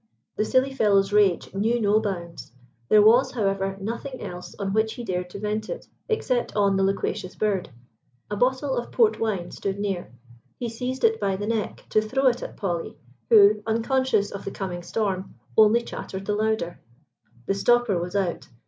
[0.35, 2.51] The silly fellow's rage knew no bounds.
[2.89, 6.81] There was, however, nothing else on which he dared to vent it, except on the
[6.81, 7.69] loquacious bird.
[8.31, 10.11] A bottle of port wine stood near.
[10.57, 12.97] He seized it by the neck to throw it at Polly,
[13.29, 16.79] who, unconscious of the coming storm, only chattered the louder.
[17.45, 18.47] The stopper was out.